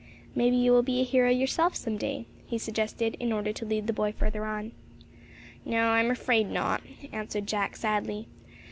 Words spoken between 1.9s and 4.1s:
day," he suggested in order to lead the